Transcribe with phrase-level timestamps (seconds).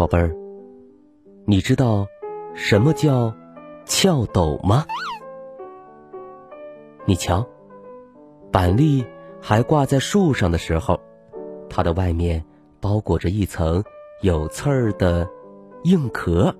[0.00, 0.34] 宝贝儿，
[1.44, 2.06] 你知道
[2.54, 3.34] 什么叫
[3.84, 4.86] 翘斗吗？
[7.04, 7.46] 你瞧，
[8.50, 9.04] 板栗
[9.42, 10.98] 还挂在树上的时候，
[11.68, 12.42] 它的外面
[12.80, 13.84] 包裹着一层
[14.22, 15.28] 有刺儿的
[15.82, 16.56] 硬壳，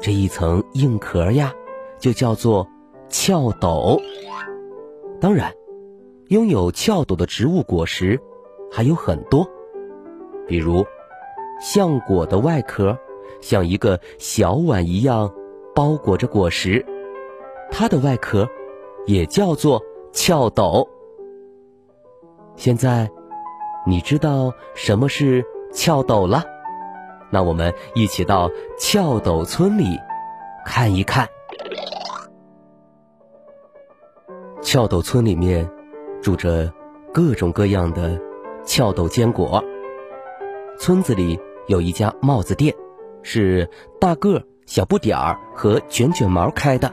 [0.00, 1.54] 这一层硬壳呀，
[2.00, 2.66] 就叫做
[3.08, 3.96] 翘斗。
[5.20, 5.54] 当然，
[6.30, 8.20] 拥有翘斗的植物果实
[8.72, 9.48] 还有很多，
[10.48, 10.84] 比如。
[11.60, 12.98] 橡果的外壳
[13.42, 15.30] 像一个小碗一样
[15.74, 16.84] 包裹着果实，
[17.70, 18.48] 它的外壳
[19.06, 19.80] 也叫做
[20.12, 20.88] 壳斗。
[22.56, 23.10] 现在
[23.86, 26.42] 你知道什么是壳斗了？
[27.30, 29.98] 那我们一起到壳斗村里
[30.64, 31.28] 看一看。
[34.62, 35.70] 壳斗村里面
[36.22, 36.72] 住着
[37.12, 38.18] 各种各样的
[38.66, 39.62] 壳斗坚果，
[40.78, 41.38] 村子里。
[41.70, 42.74] 有一家帽子店，
[43.22, 46.92] 是大个儿、小不点儿和卷卷毛开的。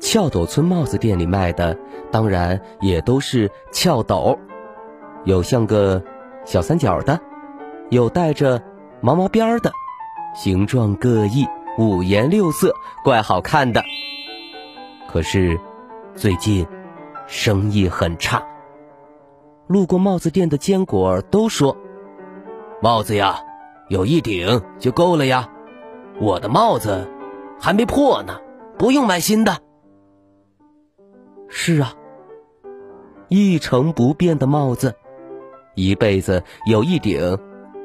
[0.00, 1.78] 翘斗村帽子店里卖的，
[2.10, 4.36] 当然也都是翘斗，
[5.24, 6.02] 有像个
[6.44, 7.20] 小三角的，
[7.88, 8.60] 有带着
[9.00, 9.70] 毛毛边儿的，
[10.34, 11.46] 形状各异，
[11.78, 13.80] 五颜六色，怪好看的。
[15.08, 15.56] 可是
[16.16, 16.66] 最近
[17.28, 18.44] 生意很差，
[19.68, 21.76] 路过帽子店的坚果都说。
[22.86, 23.40] 帽子呀，
[23.88, 25.48] 有一顶就够了呀。
[26.20, 27.10] 我的帽子
[27.60, 28.38] 还没破呢，
[28.78, 29.58] 不用买新的。
[31.48, 31.92] 是啊，
[33.26, 34.94] 一成不变的帽子，
[35.74, 37.36] 一辈子有一顶，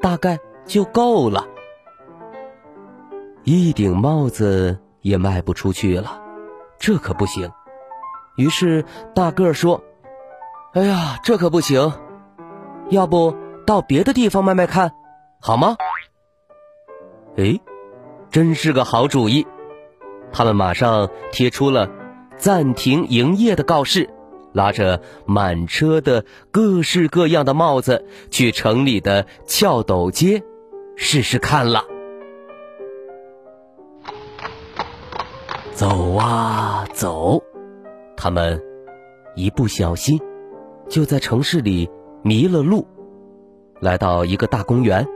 [0.04, 1.48] 大概就够了。
[3.44, 6.22] 一顶帽子也卖不出去了，
[6.78, 7.52] 这可不行。
[8.36, 8.86] 于是
[9.16, 9.84] 大个儿说
[10.74, 11.92] ：“哎呀，这可不行，
[12.92, 13.36] 要不……”
[13.72, 14.92] 到别的地方卖卖看，
[15.40, 15.78] 好吗？
[17.38, 17.58] 哎，
[18.30, 19.48] 真是个好主意！
[20.34, 21.90] 他们马上贴出了
[22.36, 24.10] 暂停营业的告示，
[24.52, 30.44] 拉着满车的各式各样的帽子去城里的翘斗街
[30.98, 31.86] 试试看了。
[35.72, 37.42] 走啊走，
[38.18, 38.62] 他们
[39.34, 40.20] 一不小心
[40.90, 41.90] 就在城市里
[42.22, 42.86] 迷了路。
[43.82, 45.08] 来到一个大公园，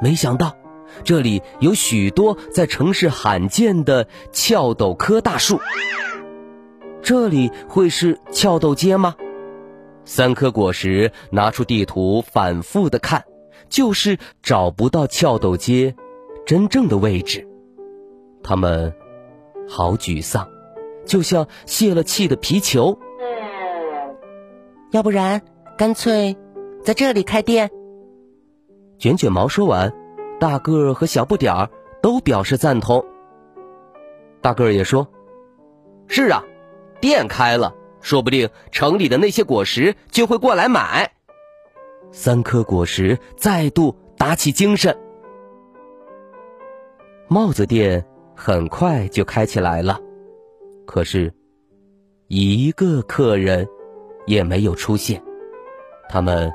[0.00, 0.54] 没想到
[1.02, 5.58] 这里有许多在城市罕见的翘斗科大树。
[7.02, 9.14] 这里会是翘斗街吗？
[10.04, 13.24] 三颗果实拿出地图反复的看，
[13.70, 15.94] 就是找不到翘斗街
[16.46, 17.48] 真正的位置。
[18.42, 18.94] 他们
[19.66, 20.46] 好沮丧，
[21.06, 22.98] 就像泄了气的皮球。
[24.90, 25.40] 要不然，
[25.78, 26.36] 干脆
[26.84, 27.70] 在这里开店。
[28.98, 29.92] 卷卷毛说完，
[30.40, 33.04] 大个儿和小不点儿都表示赞同。
[34.40, 35.06] 大个儿也说
[36.08, 36.44] ：“是啊，
[37.00, 41.12] 店开了，说不定城里的那些果实就会过来买。”
[42.12, 44.96] 三颗果实再度打起精神。
[47.28, 48.06] 帽子店
[48.36, 49.98] 很快就开起来了，
[50.86, 51.32] 可是，
[52.28, 53.66] 一个客人
[54.26, 55.22] 也没有出现。
[56.08, 56.52] 他们。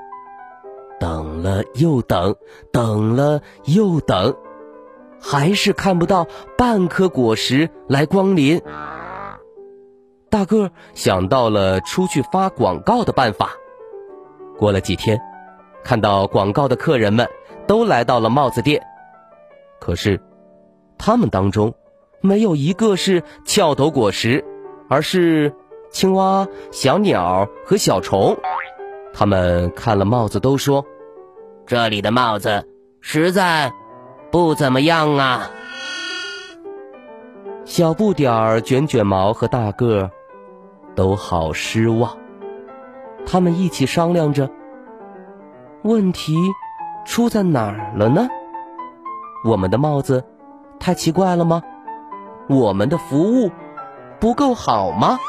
[1.00, 2.36] 等了又等，
[2.72, 4.36] 等了又等，
[5.22, 8.62] 还是看不到半颗果实来光临。
[10.30, 13.52] 大个想到了出去发广告的办法。
[14.58, 15.20] 过了几天，
[15.84, 17.28] 看到广告的客人们
[17.66, 18.84] 都来到了帽子店，
[19.80, 20.22] 可是
[20.98, 21.74] 他们当中
[22.22, 24.44] 没有一个是翘头果实，
[24.90, 25.56] 而是
[25.90, 28.38] 青蛙、小鸟和小虫。
[29.14, 30.86] 他们看了帽子，都说
[31.66, 32.68] ：“这里的帽子
[33.02, 33.72] 实在
[34.32, 35.50] 不怎么样啊。”
[37.66, 40.12] 小不点儿、卷卷毛和大个儿
[40.96, 42.18] 都好失望。
[43.26, 44.50] 他们一起商量着
[45.84, 46.36] ：“问题
[47.06, 48.28] 出在哪儿了呢？
[49.46, 50.26] 我们的帽子
[50.80, 51.62] 太奇怪了吗？
[52.50, 53.52] 我们的服务
[54.20, 55.20] 不够好吗？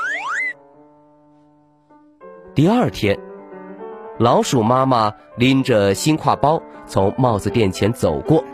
[2.54, 3.18] 第二天，
[4.20, 8.44] 老鼠妈妈拎着新挎包从帽子店前走过。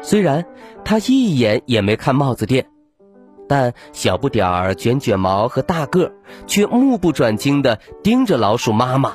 [0.00, 0.46] 虽然
[0.82, 2.70] 她一眼也没看帽子店，
[3.46, 6.10] 但小不点儿、卷卷毛和大个
[6.46, 9.14] 却目不转睛地盯着老鼠妈妈。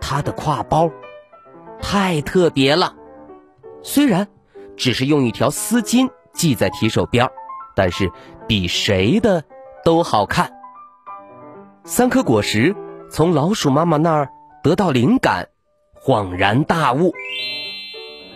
[0.00, 0.90] 她的挎包
[1.78, 2.94] 太特别了，
[3.82, 4.28] 虽然
[4.78, 7.28] 只是用一条丝巾系在提手边
[7.76, 8.10] 但是
[8.46, 9.44] 比谁的
[9.84, 10.50] 都好看。
[11.84, 12.74] 三颗果实
[13.10, 14.30] 从老鼠妈妈那儿
[14.68, 15.48] 得到灵感，
[15.98, 17.14] 恍然大悟。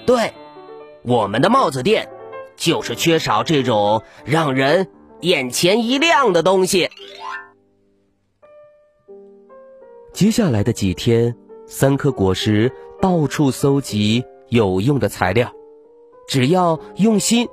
[0.07, 0.33] 对，
[1.03, 2.09] 我们的帽子店
[2.57, 4.89] 就是缺少这种让人
[5.21, 6.89] 眼前一亮的东西。
[10.15, 11.37] 接下来的几天，
[11.67, 15.53] 三颗果实到处搜集有用的材料，
[16.27, 17.47] 只要用心。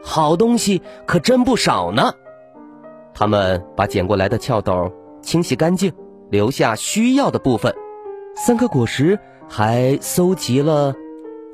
[0.00, 2.14] 好东西可真不少呢。
[3.14, 4.92] 他们把捡过来的翘斗
[5.22, 5.92] 清洗干净，
[6.30, 7.74] 留下需要的部分。
[8.34, 9.18] 三颗果实
[9.48, 10.94] 还搜集了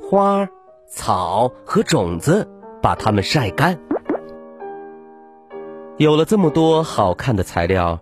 [0.01, 0.47] 花、
[0.87, 2.47] 草和种子，
[2.81, 3.79] 把它们晒干。
[5.97, 7.99] 有了这么多好看的材料，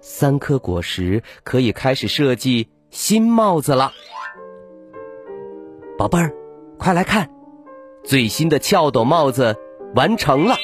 [0.00, 3.92] 三颗果实可以开始设计新帽子了。
[5.98, 6.32] 宝贝儿，
[6.78, 7.28] 快来看，
[8.04, 9.56] 最新的翘斗帽子！
[9.96, 10.54] 完成了，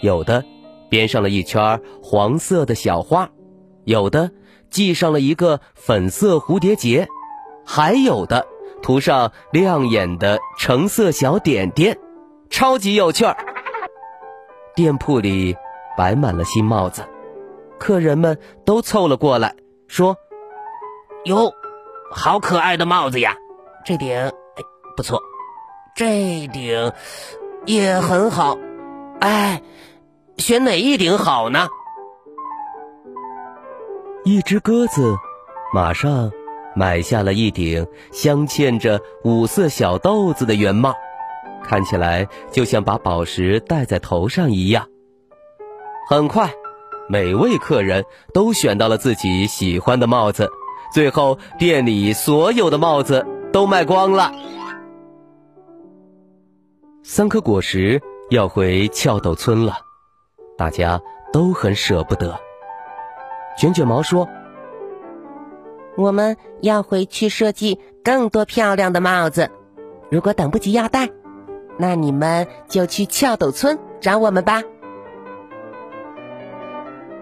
[0.00, 0.44] 有的
[0.90, 3.30] 编上了一圈黄色的小花，
[3.84, 4.32] 有的
[4.72, 7.06] 系上了一个粉色蝴蝶结，
[7.64, 8.46] 还有的
[8.82, 11.98] 涂上亮眼的橙色小点点，
[12.50, 13.36] 超级有趣儿。
[14.74, 15.54] 店铺里
[15.96, 17.04] 摆满了新帽子，
[17.78, 19.54] 客人们都凑了过来，
[19.86, 20.16] 说
[21.26, 21.52] ：“哟，
[22.10, 23.36] 好可爱的帽子呀！
[23.84, 24.32] 这顶哎
[24.96, 25.20] 不错，
[25.94, 26.92] 这顶。”
[27.64, 28.58] 也很好，
[29.20, 29.62] 哎，
[30.36, 31.68] 选哪一顶好呢？
[34.24, 35.16] 一只鸽子
[35.74, 36.30] 马上
[36.76, 40.94] 买下了一顶镶嵌着五色小豆子的圆帽，
[41.64, 44.86] 看起来就像把宝石戴在头上一样。
[46.08, 46.52] 很快，
[47.08, 50.48] 每位客人都选到了自己喜欢的帽子，
[50.94, 54.32] 最后店里所有的帽子都卖光了。
[57.02, 59.78] 三颗果实要回翘斗村了，
[60.56, 61.00] 大家
[61.32, 62.38] 都很舍不得。
[63.56, 64.28] 卷卷毛说
[65.96, 69.50] ：“我们要回去设计更多漂亮的帽子。
[70.10, 71.08] 如果等不及要戴，
[71.78, 74.62] 那你们就去翘斗村找我们吧。”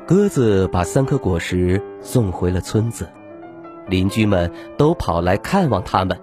[0.06, 3.08] 鸽子把三颗果实送回了村子，
[3.86, 6.20] 邻居们都跑来看望他们。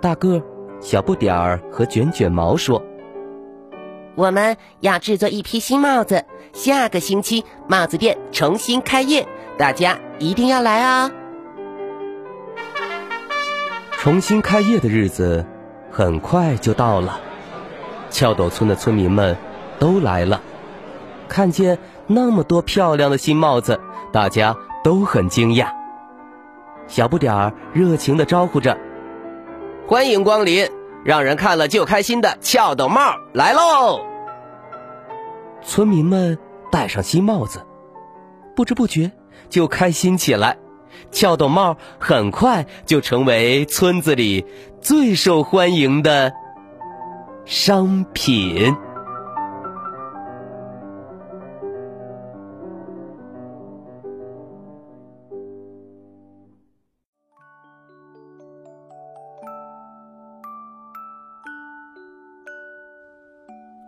[0.00, 0.42] 大个。
[0.78, 2.82] 小不点儿和卷卷毛说
[4.16, 9.28] ：“我们要制作一批新帽子，下个星期帽子店重新开业，
[9.58, 11.10] 大家一定要来哦。”
[13.92, 15.44] 重新开业的日子
[15.90, 17.20] 很快就到了，
[18.08, 19.36] 翘斗村的村民们
[19.78, 20.40] 都来了，
[21.28, 23.78] 看见那么多漂亮的新帽子，
[24.12, 25.68] 大家都很惊讶。
[26.86, 28.78] 小不点儿热情的招呼着。
[29.88, 30.68] 欢迎光临，
[31.06, 34.00] 让人看了就开心的翘斗帽来喽！
[35.62, 36.36] 村民们
[36.72, 37.64] 戴上新帽子，
[38.56, 39.12] 不知不觉
[39.48, 40.58] 就开心起来。
[41.12, 44.46] 翘斗帽很快就成为村子里
[44.80, 46.32] 最受欢迎的
[47.44, 48.76] 商品。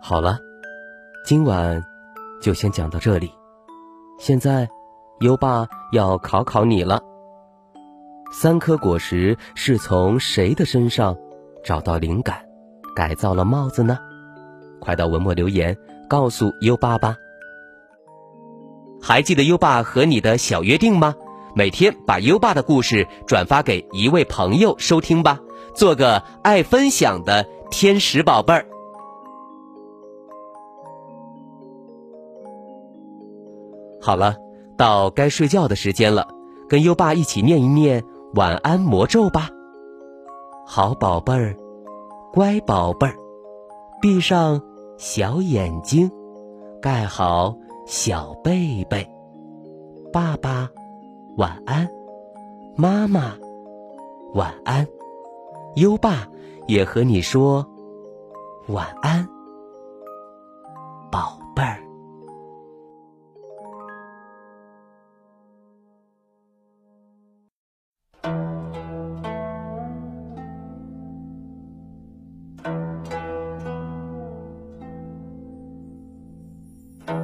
[0.09, 0.39] 好了，
[1.23, 1.85] 今晚
[2.41, 3.31] 就先讲到这里。
[4.17, 4.67] 现在，
[5.19, 6.99] 优爸要考考你了：
[8.31, 11.15] 三颗果实是从谁的身上
[11.63, 12.43] 找到灵感，
[12.95, 13.99] 改造了帽子呢？
[14.79, 15.77] 快到文末留言
[16.09, 17.15] 告诉优爸吧。
[18.99, 21.13] 还记得优爸和你的小约定吗？
[21.53, 25.39] 每天把优爸的故事转发给一位朋友收听吧，
[25.75, 28.65] 做个爱分享的天使宝贝儿。
[34.01, 34.35] 好了，
[34.77, 36.27] 到该睡觉的时间了，
[36.67, 38.03] 跟优爸一起念一念
[38.35, 39.49] 晚安魔咒吧。
[40.65, 41.55] 好宝贝儿，
[42.31, 43.15] 乖宝贝儿，
[44.01, 44.61] 闭上
[44.97, 46.09] 小眼睛，
[46.81, 49.09] 盖好小被被。
[50.13, 50.69] 爸爸
[51.37, 51.89] 晚安，
[52.75, 53.33] 妈妈
[54.33, 54.87] 晚安，
[55.75, 56.27] 优爸
[56.67, 57.65] 也和你说
[58.67, 59.27] 晚安，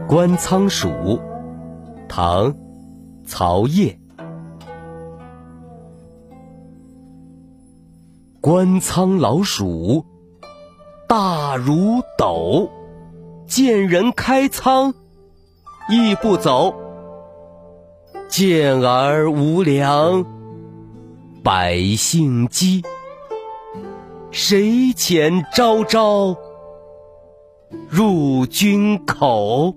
[0.08, 1.20] 观仓鼠，
[2.08, 2.54] 唐·
[3.26, 3.98] 曹烨。
[8.40, 10.06] 观仓老鼠，
[11.08, 12.70] 大如斗，
[13.48, 14.94] 见人开仓，
[15.90, 16.72] 亦不走。
[18.28, 20.24] 见而无粮，
[21.44, 22.84] 百姓饥。
[24.30, 26.38] 谁遣朝朝，
[27.90, 29.74] 入君口？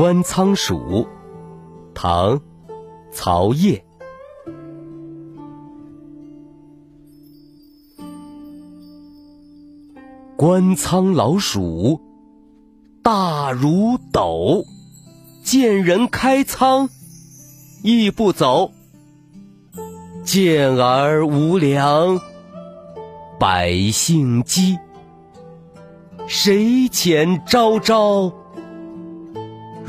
[0.00, 1.06] 观仓鼠，
[1.92, 2.38] 唐·
[3.12, 3.84] 曹烨。
[10.38, 12.00] 观仓老鼠，
[13.02, 14.64] 大如斗，
[15.44, 16.88] 见人开仓，
[17.82, 18.72] 亦不走。
[20.24, 22.18] 见而无粮，
[23.38, 24.78] 百姓饥。
[26.26, 28.39] 谁遣朝朝？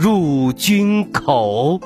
[0.02, 1.80] 入君口。